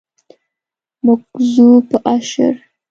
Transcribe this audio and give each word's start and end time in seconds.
موږ 1.05 1.21
ځو 1.51 1.67
په 1.89 1.97
اشر. 2.15 2.53